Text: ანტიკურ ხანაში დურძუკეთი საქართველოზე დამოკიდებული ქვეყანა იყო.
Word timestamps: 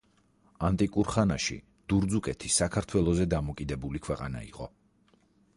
ანტიკურ 0.69 1.11
ხანაში 1.15 1.57
დურძუკეთი 1.93 2.53
საქართველოზე 2.57 3.31
დამოკიდებული 3.37 4.03
ქვეყანა 4.09 4.47
იყო. 4.53 4.73